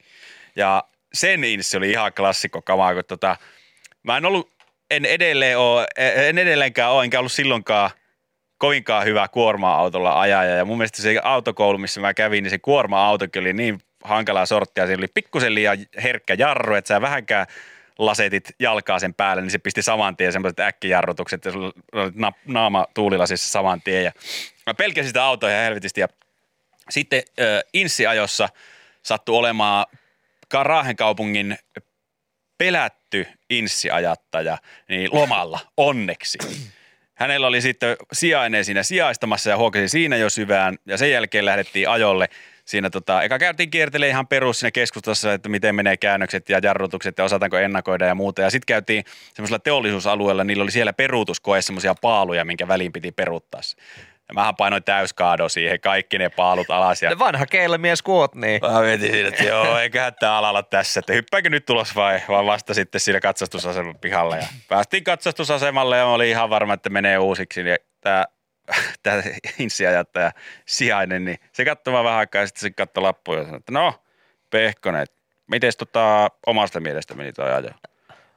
[0.56, 3.36] Ja sen inssi oli ihan klassikko kamaa, kun tota,
[4.02, 4.57] mä en ollut,
[4.90, 7.90] en edelleen ole, en edelleenkään ole, enkä ollut silloinkaan
[8.58, 10.54] kovinkaan hyvä kuorma-autolla ajaja.
[10.54, 14.86] Ja mun mielestä se autokoulu, missä mä kävin, niin se kuorma-autokin oli niin hankalaa sorttia.
[14.86, 17.46] Siinä oli pikkusen liian herkkä jarru, että sä vähänkään
[17.98, 22.32] lasetit jalkaa sen päälle, niin se pisti saman tien semmoiset äkkijarrutukset ja sulla oli na-
[22.46, 24.04] naama tuulilasissa saman tien.
[24.04, 24.12] Ja
[24.66, 26.08] mä pelkäsin sitä autoa ihan helvetisti ja
[26.90, 28.48] sitten äh, Insi-ajossa
[29.02, 29.86] sattui olemaan
[30.52, 31.58] Raahen kaupungin
[32.58, 36.38] pelätty inssiajattaja niin lomalla, onneksi.
[37.14, 41.88] Hänellä oli sitten sijainen siinä sijaistamassa ja huokasi siinä jo syvään ja sen jälkeen lähdettiin
[41.88, 42.28] ajolle.
[42.64, 47.18] siinä tota, eka käytiin kiertelemään ihan perus siinä keskustassa, että miten menee käännökset ja jarrutukset
[47.18, 48.42] ja osataanko ennakoida ja muuta.
[48.42, 53.60] Ja sitten käytiin semmoisella teollisuusalueella, niillä oli siellä peruutuskoe semmoisia paaluja, minkä väliin piti peruuttaa.
[54.28, 57.02] Ja mähän painoin täyskaado siihen, kaikki ne paalut alas.
[57.02, 58.60] Ja Vanha keillämies kuot, niin.
[58.62, 62.46] Mä mietin siinä, että joo, eiköhän tää alalla tässä, että hyppääkö nyt tulos vai, vai
[62.46, 64.36] vasta sitten siinä katsastusaseman pihalla.
[64.36, 67.60] Ja päästiin katsastusasemalle ja mä olin ihan varma, että menee uusiksi.
[67.60, 68.24] Ja tää,
[69.02, 69.22] tää
[69.58, 70.32] insiajattaja
[70.66, 73.72] sijainen, niin se katsoi vaan vähän aikaa ja sitten se katsoi lappuja ja sanoi, että
[73.72, 73.94] no,
[74.50, 75.06] Pehkonen,
[75.46, 77.70] miten tota omasta mielestä meni toi ajo?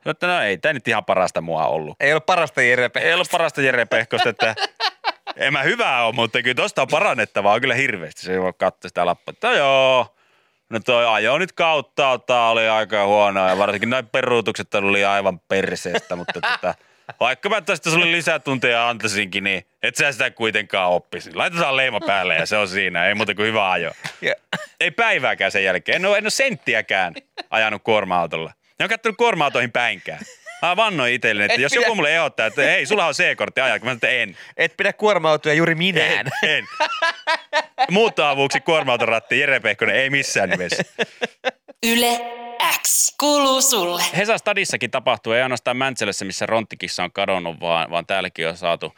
[0.04, 1.95] Sanoin, että no ei, tämä nyt ihan parasta mua ollut.
[1.99, 4.56] Ei ollut parasta Jere Pe- Ei ollut parasta Jere Pehkosta, että
[5.36, 8.22] en mä hyvää ole, mutta kyllä tosta on parannettavaa kyllä hirveästi.
[8.22, 10.15] Se voi katsoa sitä lappua, että joo,
[10.70, 16.15] no toi ajo nyt kautta oli aika huonoa ja varsinkin noin peruutukset oli aivan perseestä,
[16.15, 16.76] mutta tota,
[17.20, 21.34] vaikka mä tästä sulle lisätunteja antaisinkin, niin et sä sitä kuitenkaan oppisi.
[21.34, 23.91] Laitetaan leima päälle ja se on siinä, ei muuta kuin hyvä ajo.
[24.80, 27.13] Ei päivääkään sen jälkeen, en ole, en ole senttiäkään
[27.50, 28.54] ajanut kuorma-autolla.
[28.80, 30.20] Ne on kattonut kuorma-autoihin päinkään.
[30.62, 33.62] Mä vannoin itselleni, että Et jos pidä- joku mulle ehdottaa, että hei, sulla on C-kortti
[33.62, 34.38] ajaa, mä sanoin, että en.
[34.58, 36.28] Et pidä kuorma-autoja juuri minään.
[36.43, 36.65] En, en.
[37.91, 40.84] Muuttoavuuksi kuorma ratti Jere Pehkonen, ei missään nimessä.
[41.84, 42.19] Yle
[42.82, 44.04] X kuuluu sulle.
[44.17, 48.93] Hesa Stadissakin tapahtuu, ei ainoastaan Mäntsälässä, missä Ronttikissa on kadonnut, vaan, vaan täälläkin on saatu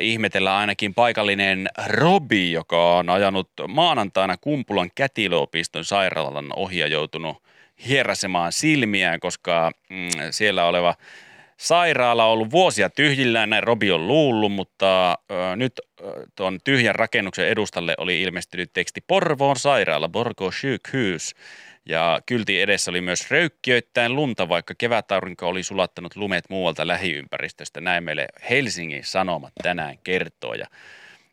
[0.00, 7.42] ihmetellä ainakin paikallinen Robi, joka on ajanut maanantaina Kumpulan kätilöopiston sairaalan ohi ja joutunut
[7.88, 10.94] hierasemaan silmiään, koska mm, siellä oleva
[11.56, 15.72] sairaala on ollut vuosia tyhjillään, näin Robi on luullut, mutta ö, nyt
[16.36, 21.34] tuon tyhjän rakennuksen edustalle oli ilmestynyt teksti Porvoon sairaala, Borgo sjukhus.
[21.88, 27.80] Ja kylti edessä oli myös röykkiöittäin lunta, vaikka kevätaurinko oli sulattanut lumet muualta lähiympäristöstä.
[27.80, 30.54] Näin meille Helsingin Sanomat tänään kertoo.
[30.54, 30.66] Ja,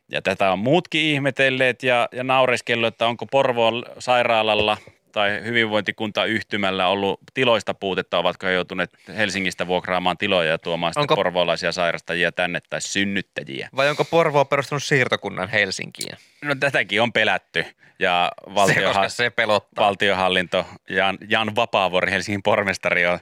[0.08, 4.76] ja tätä on muutkin ihmetelleet ja, ja naureskellut, että onko Porvoon sairaalalla
[5.14, 11.14] tai hyvinvointikuntayhtymällä ollut tiloista puutetta, ovatko he joutuneet Helsingistä vuokraamaan tiloja ja tuomaan sitten Onko-
[11.16, 13.68] porvoolaisia sairastajia tänne tai synnyttäjiä.
[13.76, 16.18] Vai onko Porvo perustanut siirtokunnan Helsinkiin?
[16.44, 17.64] No tätäkin on pelätty
[17.98, 19.84] ja Se, valtiohan, koska se pelottaa.
[19.86, 23.18] valtiohallinto, Jan, Jan Vapaavuori, Helsingin pormestari on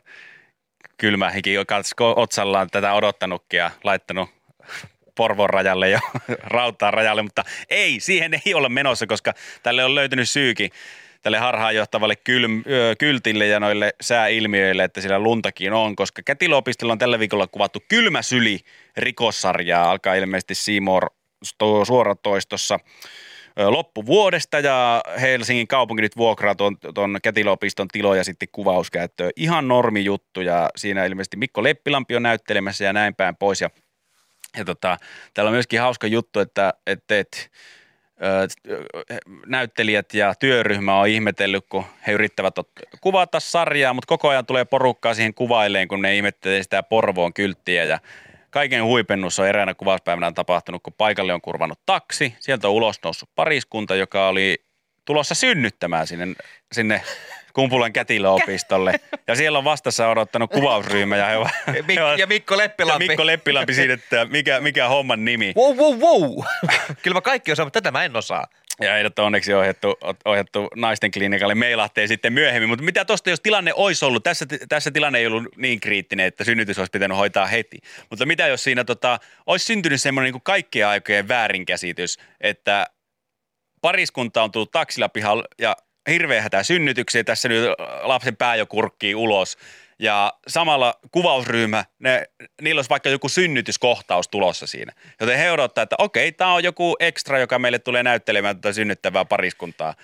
[0.97, 1.55] kylmä hiki
[2.17, 4.31] otsallaan tätä odottanutkin ja laittanut
[5.15, 6.01] Porvon rajalle ja
[6.45, 10.71] rautaa rajalle, mutta ei, siihen ei olla menossa, koska tälle on löytynyt syykin
[11.23, 16.99] tälle harhaanjohtavalle kyl, ö, kyltille ja noille sääilmiöille, että siellä luntakin on, koska Kätilöopistolla on
[16.99, 18.61] tällä viikolla kuvattu Kylmä syli
[18.97, 21.07] rikossarjaa, alkaa ilmeisesti Seymour
[21.47, 22.79] sto- suoratoistossa
[23.57, 29.31] loppuvuodesta ja Helsingin kaupunki nyt vuokraa tuon, tuon Kätilöopiston tiloja sitten kuvauskäyttöön.
[29.37, 33.71] Ihan normi juttu ja siinä ilmeisesti Mikko Leppilampi on näyttelemässä ja näin päin pois ja,
[34.57, 34.97] ja tota,
[35.35, 37.39] täällä on myöskin hauska juttu, että, että, että
[39.47, 42.55] näyttelijät ja työryhmä on ihmetellyt, kun he yrittävät
[43.01, 47.85] kuvata sarjaa, mutta koko ajan tulee porukkaa siihen kuvailleen, kun ne ihmettelee sitä Porvoon kylttiä
[47.85, 47.99] ja
[48.51, 52.35] kaiken huipennus on eräänä kuvauspäivänä tapahtunut, kun paikalle on kurvannut taksi.
[52.41, 54.65] Sieltä on ulos noussut pariskunta, joka oli
[55.05, 56.27] tulossa synnyttämään sinne,
[56.73, 57.03] sinne
[57.53, 58.93] Kumpulan kätilöopistolle.
[59.27, 63.05] Ja siellä on vastassa odottanut kuvausryhmä ja, he, ovat- Mik- he ovat- ja Mikko Leppilampi.
[63.05, 65.53] ja Mikko Leppilampi siinä, että mikä, mikä homman nimi.
[65.57, 66.45] Wow, wow, wow.
[67.03, 68.47] Kyllä mä kaikki osaan, mutta tätä mä en osaa.
[68.81, 72.69] Ja heidät on onneksi ohjattu, ohjattu naisten klinikalle meilahtee sitten myöhemmin.
[72.69, 76.45] Mutta mitä tosta, jos tilanne olisi ollut, tässä, tässä tilanne ei ollut niin kriittinen, että
[76.45, 77.79] synnytys olisi pitänyt hoitaa heti.
[78.11, 82.87] Mutta mitä jos siinä tota, olisi syntynyt semmoinen niin kaikkien aikojen väärinkäsitys, että
[83.83, 85.77] pariskunta on tullut taksilla pihalle ja
[86.11, 87.69] hirveä hätä synnytyksiä, tässä nyt
[88.03, 89.59] lapsen pää jo kurkkii ulos.
[89.99, 92.27] Ja samalla kuvausryhmä, ne,
[92.63, 94.93] niillä olisi vaikka joku synnytyskohtaus tulossa siinä.
[95.21, 99.25] Joten he odottaa, että okei, tämä on joku ekstra, joka meille tulee näyttelemään tätä synnyttävää
[99.25, 99.95] pariskuntaa.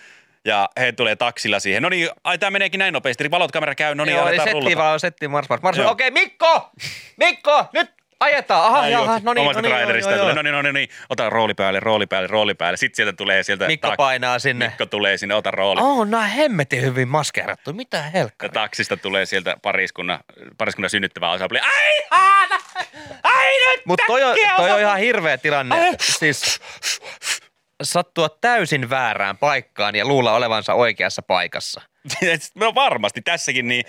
[0.44, 1.82] Ja he tulee taksilla siihen.
[1.82, 3.30] No niin, ai tämä meneekin näin nopeasti.
[3.30, 4.76] Valot kamera käy, no niin, Joo, aletaan setti rullata.
[4.76, 5.78] vaan, setti mars, mars, mars.
[5.78, 6.70] Okei, Mikko!
[7.16, 8.64] Mikko, nyt ajetaan.
[8.66, 10.36] Aha, Ai jaha, no niin, no niin, joo, trailerista joo, tulee, joo.
[10.36, 12.76] no niin, no niin, no niin, ota rooli päälle, rooli päälle, rooli päälle.
[12.76, 13.66] Sitten sieltä tulee sieltä.
[13.66, 14.66] Mikko tak- painaa sinne.
[14.66, 15.80] Mikko tulee sinne, ota rooli.
[15.80, 17.72] Oh, nää hemmetin hyvin maskeerattu.
[17.72, 18.48] Mitä helkkaa?
[18.48, 20.18] taksista tulee sieltä pariskunnan,
[20.58, 21.60] pariskunnan synnyttävä osapuoli.
[21.60, 22.58] Ai haata!
[23.22, 25.76] Ai nyt Mutta toi, on- toi on ihan hirveä tilanne.
[26.00, 26.60] Siis
[27.82, 31.80] sattua täysin väärään paikkaan ja luulla olevansa oikeassa paikassa.
[32.54, 33.84] no varmasti tässäkin niin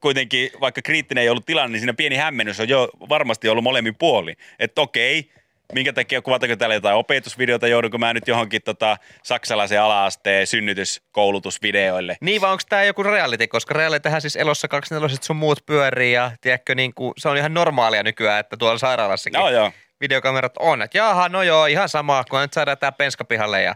[0.00, 3.94] kuitenkin, vaikka kriittinen ei ollut tilanne, niin siinä pieni hämmennys on jo varmasti ollut molemmin
[3.94, 4.34] puoli.
[4.58, 5.30] Että okei,
[5.72, 12.16] minkä takia kuvatako täällä jotain opetusvideota, joudunko mä nyt johonkin tota, saksalaisen ala-asteen synnytyskoulutusvideoille.
[12.20, 16.30] Niin vai onko tämä joku reality, koska realityhän siis elossa 24 sun muut pyörii ja
[16.40, 19.72] tiedätkö, niin kuin, se on ihan normaalia nykyään, että tuolla sairaalassakin Joo, joo.
[20.00, 20.82] videokamerat on.
[20.82, 23.74] Että jaha, no joo, ihan sama, kun nyt saadaan tämä penska pihalle ja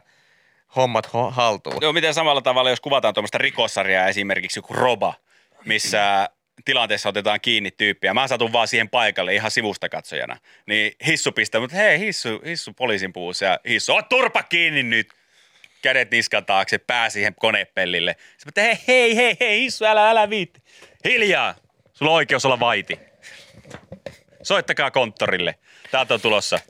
[0.76, 1.76] hommat ho- haltuun.
[1.80, 5.14] Joo, miten samalla tavalla, jos kuvataan tuommoista rikossarjaa esimerkiksi joku Roba,
[5.66, 6.28] missä
[6.64, 8.14] tilanteessa otetaan kiinni tyyppiä.
[8.14, 10.36] Mä satun vaan siihen paikalle ihan sivusta katsojana.
[10.66, 15.08] Niin hissu pistää, mutta hei, hissu, hissu poliisin puussa ja hissu, oot turpa kiinni nyt!
[15.82, 18.16] Kädet niskan taakse, pää siihen konepellille.
[18.38, 20.62] Sitten hei, hei, hei, hei, hissu, älä, älä viitti.
[21.04, 21.54] Hiljaa!
[21.92, 22.98] Sulla on oikeus olla vaiti.
[24.42, 25.54] Soittakaa konttorille.
[25.90, 26.60] Täältä on tulossa,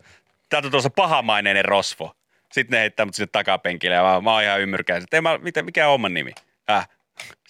[0.48, 2.16] täältä on tulossa pahamaineinen rosvo.
[2.52, 4.61] Sitten ne heittää mut sinne takapenkille ja mä, mä oon ihan
[5.42, 6.32] mitä, mikä on oman nimi?
[6.70, 6.88] Äh.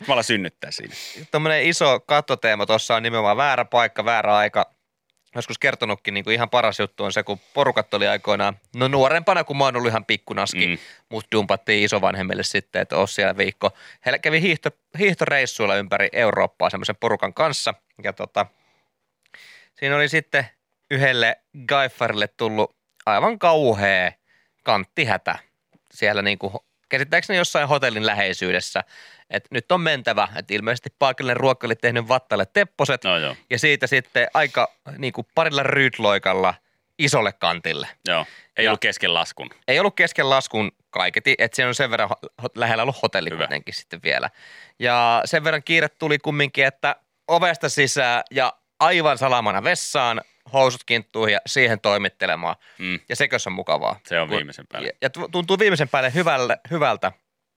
[0.09, 0.94] Alan synnyttää siinä.
[1.31, 4.70] Tuommoinen iso kattoteema tuossa on nimenomaan väärä paikka, väärä aika.
[5.35, 9.44] Joskus kertonutkin niin kuin ihan paras juttu on se, kun porukat oli aikoinaan, no nuorempana,
[9.44, 10.79] kun mä oon ollut ihan pikkunaski, Mm.
[11.09, 13.70] mut dumpattiin isovanhemmille sitten, että oot siellä viikko.
[14.07, 17.74] He kävi hiihto, hiihtoreissuilla ympäri Eurooppaa semmoisen porukan kanssa.
[18.05, 18.46] Ja tota,
[19.74, 20.46] siinä oli sitten
[20.90, 22.76] yhdelle Gaifarille tullut
[23.07, 24.12] aivan kauhea
[24.62, 25.38] kanttihätä
[25.90, 26.52] siellä niin kuin,
[26.88, 28.85] käsittääkseni jossain hotellin läheisyydessä.
[29.31, 33.59] että nyt on mentävä, että ilmeisesti paikallinen ruokka oli tehnyt vattalle tepposet No joo, ja
[33.59, 36.55] siitä sitten aika niin kuin parilla ryytloikalla
[36.99, 37.88] isolle kantille.
[38.09, 38.27] joo.
[38.57, 39.51] Ei Ja- ollut kesken laskun.
[39.68, 42.11] Ei ollut kesken laskun kaiketi, että se on sen verran
[42.42, 43.38] ho- lähellä ollut hotelli Hyvä.
[43.46, 44.31] kuitenkin sitten vielä.
[44.79, 46.96] Ja sen verran kiire tuli kumminkin, että
[47.29, 50.20] ovesta sisään ja aivan salamana vessaan,
[50.52, 52.56] housut kinttuihin ja siihen toimittelemaan.
[52.78, 53.00] Mm.
[53.09, 54.00] Ja sekös on mukavaa.
[54.06, 54.88] Se on viimeisen päälle.
[54.88, 57.12] Ja, ja tu- tuntuu viimeisen päälle hyvälle, hyvältä.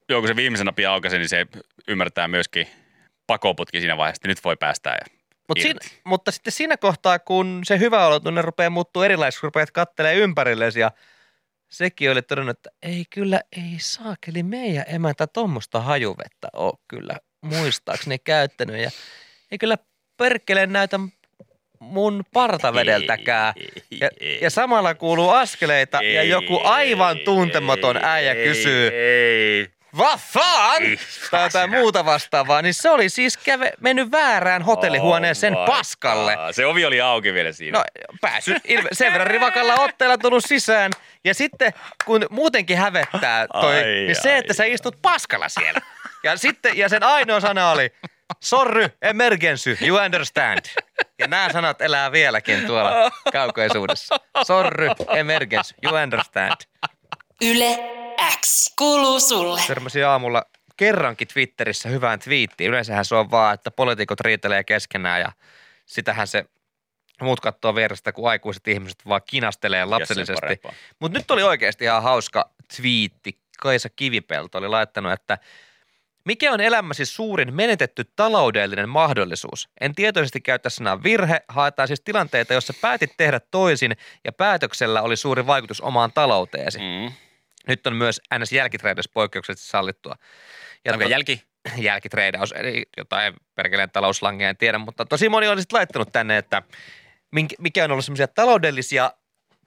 [0.09, 1.47] Joo, kun se viimeisen napin aukaisi, niin se
[1.87, 2.67] ymmärtää myöskin
[3.27, 4.93] pakoputki siinä vaiheessa, että nyt voi päästää.
[4.93, 9.41] Ja Mut siinä, mutta sitten siinä kohtaa, kun se hyvä olo tunne rupeaa muuttuu erilaiseksi,
[9.41, 10.91] kun rupeat kattelee ympärillesi ja
[11.69, 18.19] sekin oli todennut, että ei kyllä, ei saakeli meidän emäntä tuommoista hajuvettä ole kyllä muistaakseni
[18.19, 18.91] käyttänyt ja
[19.51, 19.77] ei kyllä
[20.17, 20.99] perkele näytä
[21.79, 23.53] mun partavedeltäkään.
[24.01, 24.09] Ja,
[24.41, 30.81] ja samalla kuuluu askeleita ja joku aivan tuntematon äijä kysyy, Ei, Vad fan?
[31.31, 36.35] Tai jotain muuta vastaavaa, niin se oli siis käve, mennyt väärään hotellihuoneeseen Oh my paskalle.
[36.35, 36.53] God.
[36.53, 37.77] Se ovi oli auki vielä siinä.
[37.79, 37.83] No
[38.21, 40.91] pääsy ilme- sen verran rivakalla otteella tullut sisään.
[41.23, 41.73] Ja sitten
[42.05, 44.55] kun muutenkin hävettää toi, Ai, niin se, että ai.
[44.55, 45.81] sä istut paskalla siellä.
[46.23, 47.89] Ja, sitten, ja sen ainoa sana oli,
[48.43, 50.59] sorry, emergency, you understand.
[51.19, 54.15] Ja nämä sanat elää vieläkin tuolla kaukaisuudessa.
[54.43, 56.55] Sorry, emergency, you understand.
[57.41, 57.79] Yle
[58.41, 59.61] X kuuluu sulle.
[59.67, 60.43] Törmäsin aamulla
[60.77, 62.69] kerrankin Twitterissä hyvään twiittiin.
[62.69, 65.31] Yleensähän se on vaan, että poliitikot riitelee keskenään ja
[65.85, 66.45] sitähän se
[67.21, 70.61] muut katsoo vierestä, kun aikuiset ihmiset vaan kinastelee lapsellisesti.
[70.99, 73.39] Mutta nyt oli oikeasti ihan hauska twiitti.
[73.59, 75.37] Kaisa Kivipelto oli laittanut, että
[76.25, 79.69] mikä on elämäsi suurin menetetty taloudellinen mahdollisuus?
[79.81, 85.15] En tietoisesti käytä sanaa virhe, haetaan siis tilanteita, jossa päätit tehdä toisin ja päätöksellä oli
[85.15, 86.79] suuri vaikutus omaan talouteesi.
[86.79, 87.13] Mm.
[87.67, 88.51] Nyt on myös ns.
[88.51, 90.15] jälkitreiders poikkeuksellisesti sallittua.
[90.85, 91.43] Ja Onko to- jälki?
[91.77, 96.61] jälkitreidaus, eli jotain perkeleen talouslangia en tiedä, mutta tosi moni oli sitten laittanut tänne, että
[97.59, 99.11] mikä on ollut semmoisia taloudellisia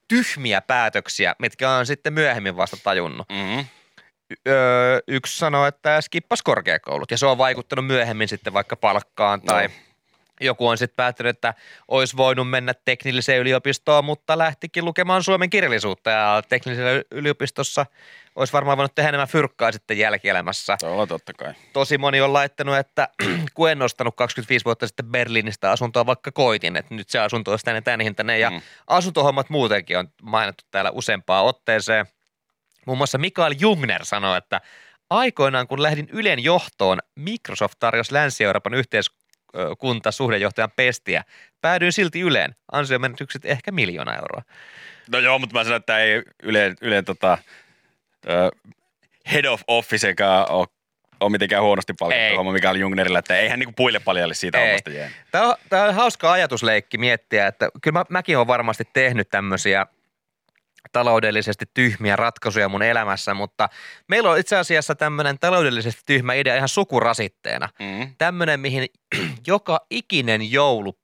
[0.08, 3.28] tyhmiä päätöksiä, mitkä on sitten myöhemmin vasta tajunnut.
[3.28, 3.64] Mm.
[4.48, 9.68] Öö, yksi sanoi, että skippas korkeakoulut ja se on vaikuttanut myöhemmin sitten vaikka palkkaan tai
[9.68, 9.74] No.
[10.40, 11.54] joku on sitten päättänyt, että
[11.88, 17.86] olisi voinut mennä teknilliseen yliopistoon, mutta lähtikin lukemaan suomen kirjallisuutta ja teknillisessä yliopistossa
[18.36, 20.76] olisi varmaan voinut tehdä enemmän fyrkkaa sitten jälkielämässä.
[20.80, 21.54] Se on totta kai.
[21.72, 23.08] Tosi moni on laittanut, että
[23.54, 27.64] kun en ostanut 25 vuotta sitten Berliinistä asuntoa, vaikka koitin, että nyt se asunto olisi
[27.64, 28.60] tänne tämän hintainen ja mm.
[28.86, 32.06] asuntohommat muutenkin on mainittu täällä useampaan otteeseen.
[32.86, 34.60] Muun muassa Mikael Jungner sanoi, että
[35.10, 41.24] aikoinaan kun lähdin Ylen johtoon, Microsoft tarjosi Länsi-Euroopan yhteiskunta suhdejohtajan pestiä.
[41.60, 42.54] Päädyin silti Yleen.
[42.72, 44.42] Ansiomenetykset ehkä miljoona euroa.
[45.12, 47.38] No joo, mutta mä sanon, että ei Yle, Yle tota,
[49.32, 50.66] head of officekaan ole,
[51.20, 52.36] ole mitenkään huonosti palkattu Ei.
[52.36, 54.64] homma Mikael Jungnerillä, että eihän niinku puille paljalle siitä Ei.
[54.64, 55.10] hommasta jää.
[55.30, 59.86] Tämä on, tämä on hauska ajatusleikki miettiä, että kyllä mä, mäkin olen varmasti tehnyt tämmöisiä
[60.92, 63.68] taloudellisesti tyhmiä ratkaisuja mun elämässä, mutta
[64.08, 67.68] meillä on itse asiassa tämmöinen taloudellisesti tyhmä idea ihan sukurasitteena.
[67.78, 68.14] Mm.
[68.18, 68.86] Tämmöinen, mihin
[69.46, 70.98] joka ikinen joulu,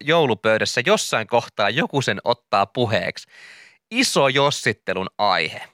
[0.00, 3.28] joulupöydässä jossain kohtaa joku sen ottaa puheeksi.
[3.90, 5.71] Iso jossittelun aihe.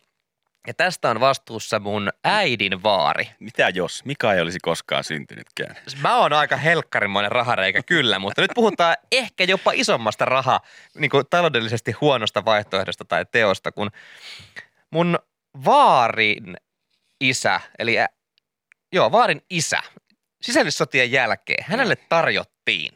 [0.66, 3.31] Ja tästä on vastuussa mun äidin vaari.
[3.40, 4.05] Mitä jos?
[4.05, 5.77] Mika ei olisi koskaan syntynytkään.
[6.03, 10.61] Mä oon aika helkkarimoinen rahareikä kyllä, mutta nyt puhutaan ehkä jopa isommasta raha,
[10.99, 13.90] niin kuin taloudellisesti huonosta vaihtoehdosta tai teosta, kun
[14.90, 15.18] mun
[15.64, 16.57] vaarin
[17.21, 18.07] isä, eli ä,
[18.92, 19.83] joo, vaarin isä,
[20.42, 22.92] sisällissotien jälkeen, hänelle tarjottiin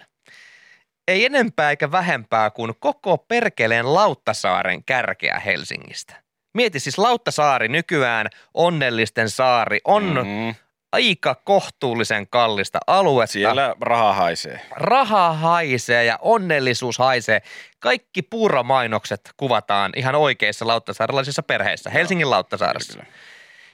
[1.08, 6.21] ei enempää eikä vähempää kuin koko perkeleen Lauttasaaren kärkeä Helsingistä.
[6.54, 10.54] Mieti siis Lauttasaari nykyään, onnellisten saari, on Mm.
[10.92, 13.32] aika kohtuullisen kallista aluetta.
[13.32, 14.60] Siellä raha haisee.
[14.70, 17.42] Raha haisee ja onnellisuus haisee.
[17.78, 22.92] Kaikki puuromainokset kuvataan ihan oikeissa lauttasaarelaisissa perheissä, Helsingin Lauttasaaressa.
[22.92, 23.06] Kyllä.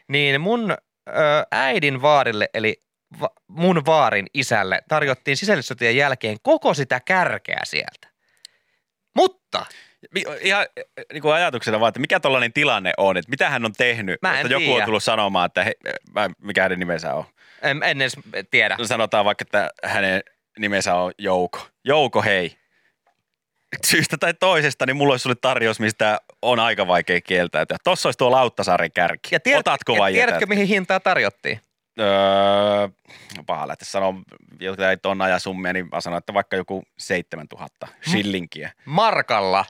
[0.08, 1.12] Niin mun ö,
[1.50, 2.82] äidin vaarille, eli
[3.20, 8.08] va, mun vaarin isälle, tarjottiin sisällissotien jälkeen koko sitä kärkeä sieltä.
[9.16, 9.66] Mutta
[10.40, 10.66] Ihan
[11.12, 14.34] niin kuin ajatuksena vaan, että mikä tällainen tilanne on, että mitä hän on tehnyt, Mä
[14.34, 14.82] en että joku tiedä.
[14.82, 15.72] on tullut sanomaan, että he,
[16.14, 17.24] mä- mikä hänen nimensä on.
[17.62, 18.16] en, en edes
[18.50, 18.76] tiedä.
[18.78, 20.22] No Sanotaan vaikka, että hänen
[20.58, 21.66] nimensä on Jouko.
[21.84, 22.56] Jouko, hei.
[23.87, 27.76] Syystä tai toisesta, niin mulla olisi sulle tarjous, mistä on aika vaikea kieltäytyä.
[27.84, 29.28] Tossa olisi tuo Lauttasaaren kärki.
[29.32, 30.48] Ja tiedät, Otatko ja vai tiedätkö, jätät?
[30.48, 31.61] mihin hintaa tarjottiin?
[32.00, 32.88] Öö,
[33.46, 34.14] paha lähteä sanoa
[34.61, 39.64] jotain ton ajan summia, niin mä sanon, että vaikka joku 7000 shillinkiä, Markalla.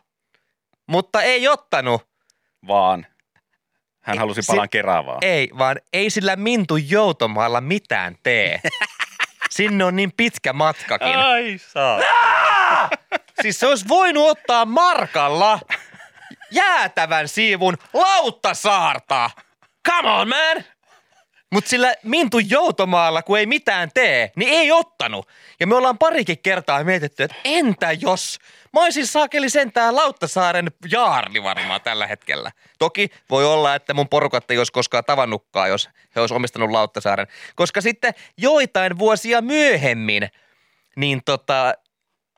[0.89, 2.09] Mutta ei ottanut.
[2.67, 3.07] vaan
[4.01, 5.19] hän halusi palan Keravaa.
[5.23, 8.61] Ei, vaan ei sillä Mintu Joutomaalla mitään tee.
[9.51, 11.17] Sinne on niin pitkä matkakin.
[11.17, 12.01] Ai saa.
[13.43, 15.61] Siis se olisi voinut ottaa markalla
[16.51, 19.31] jäätävän siivun Lauttasaarta.
[19.89, 20.65] Come on, man!
[21.53, 25.29] Mutta sillä Mintu Joutomaalla, kun ei mitään tee, niin ei ottanut.
[25.61, 28.39] Ja me ollaan parikin kertaa mietitty, että entä jos...
[28.73, 32.51] Mä olisin saakeli sentään Lauttasaaren jaarli varmaan tällä hetkellä.
[32.79, 37.27] Toki voi olla, että mun porukat ei olisi koskaan tavannutkaan, jos he olisi omistanut Lauttasaaren.
[37.55, 40.29] Koska sitten joitain vuosia myöhemmin,
[40.97, 41.75] niin tota,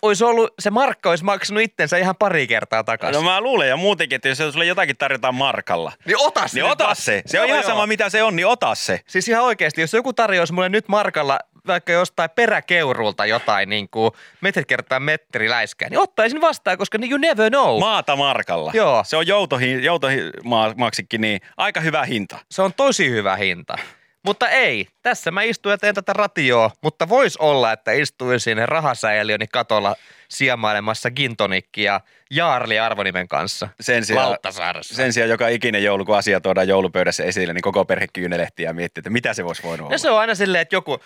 [0.03, 3.25] olisi ollut, se markka olisi maksanut itsensä ihan pari kertaa takaisin.
[3.25, 6.55] No mä luulen ja muutenkin, että jos sulle jotakin tarjotaan markalla, niin ota se.
[6.55, 7.23] niin ota se.
[7.27, 7.71] Se on Joo, ihan joo.
[7.71, 9.01] sama mitä se on, niin ota se.
[9.07, 11.39] Siis ihan oikeasti, jos joku tarjoaisi mulle nyt markalla
[11.73, 17.11] vaikka jostain peräkeurulta jotain niin kuin metrit kertaa metteri läiskää, niin ottaisin vastaan, koska niin
[17.11, 17.81] you never know.
[17.81, 18.71] Maata markalla.
[18.75, 19.05] Joo.
[19.07, 22.39] Se on joutohi, joutohi ma- maksikki, niin aika hyvä hinta.
[22.51, 23.79] Se on tosi hyvä hinta.
[24.23, 29.47] Mutta ei, tässä mä istuin ja teen tätä ratioa, mutta vois olla, että istuisin rahasäiliöni
[29.47, 29.97] katolla
[30.29, 33.69] siemailemassa gintonikki ja Jaarli Arvonimen kanssa.
[33.81, 34.37] Sen sijaan,
[34.81, 38.73] sen sijaan joka ikinen joulu, kun asia tuodaan joulupöydässä esille, niin koko perhe kyynelehtii ja
[38.73, 39.95] miettii, että mitä se voisi voinut olla.
[39.95, 41.01] Ja se on aina silleen, että joku,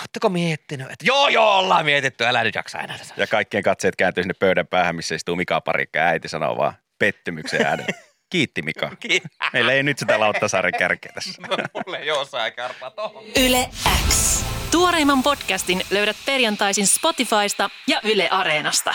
[0.00, 2.98] ootteko miettinyt, että joo joo ollaan mietitty, älä nyt jaksa enää.
[2.98, 6.56] tätä." Ja kaikkien katseet kääntyy sinne pöydän päähän, missä istuu Mika Parikka ja äiti sanoo
[6.56, 7.94] vaan pettymyksen ääneen.
[8.30, 8.90] Kiitti Mika.
[9.52, 11.42] Meillä ei nyt sitä Lauttasaaren kärkeä tässä.
[11.86, 13.24] Mulle ei osaa arpaa tohon.
[13.46, 13.68] Yle
[14.08, 14.44] X.
[14.70, 18.94] Tuoreimman podcastin löydät perjantaisin Spotifysta ja Yle Areenasta.